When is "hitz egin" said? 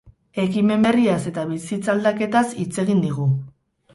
2.63-3.07